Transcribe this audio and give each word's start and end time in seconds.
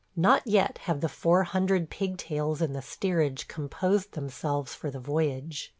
Not 0.15 0.47
yet 0.47 0.79
have 0.85 1.01
the 1.01 1.07
four 1.07 1.43
hundred 1.43 1.91
pigtails 1.91 2.59
in 2.59 2.73
the 2.73 2.81
steerage 2.81 3.47
composed 3.47 4.13
themselves 4.13 4.73
for 4.73 4.89
the 4.89 4.97
voyage. 4.99 5.69